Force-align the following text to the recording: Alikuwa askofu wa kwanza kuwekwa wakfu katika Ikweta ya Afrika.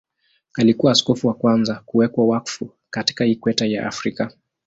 Alikuwa 0.53 0.91
askofu 0.91 1.27
wa 1.27 1.33
kwanza 1.33 1.83
kuwekwa 1.85 2.27
wakfu 2.27 2.69
katika 2.89 3.25
Ikweta 3.25 3.65
ya 3.65 3.87
Afrika. 3.87 4.31